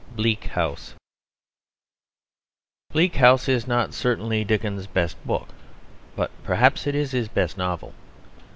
BLEAK 0.15 0.45
HOUSE 0.45 0.95
Bleak 2.91 3.17
House 3.17 3.47
is 3.47 3.67
not 3.67 3.93
certainly 3.93 4.43
Dickens's 4.43 4.87
best 4.87 5.15
book; 5.27 5.49
but 6.15 6.31
perhaps 6.43 6.87
it 6.87 6.95
is 6.95 7.11
his 7.11 7.27
best 7.27 7.55
novel. 7.55 7.93